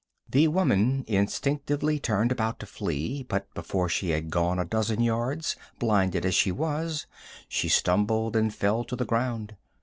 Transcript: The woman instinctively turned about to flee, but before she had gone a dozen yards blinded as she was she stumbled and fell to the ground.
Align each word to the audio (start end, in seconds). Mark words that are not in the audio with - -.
The 0.27 0.47
woman 0.47 1.05
instinctively 1.07 1.99
turned 1.99 2.31
about 2.31 2.59
to 2.61 2.65
flee, 2.65 3.21
but 3.21 3.45
before 3.53 3.87
she 3.87 4.09
had 4.09 4.31
gone 4.31 4.57
a 4.57 4.65
dozen 4.65 5.01
yards 5.03 5.55
blinded 5.77 6.25
as 6.25 6.33
she 6.33 6.51
was 6.51 7.05
she 7.47 7.69
stumbled 7.69 8.35
and 8.35 8.51
fell 8.51 8.83
to 8.85 8.95
the 8.95 9.05
ground. 9.05 9.57